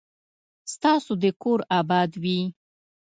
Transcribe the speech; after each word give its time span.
ستاسو 0.73 1.11
دي 1.21 1.31
کور 1.41 1.59
اباد 1.79 2.09
وي 2.23 2.39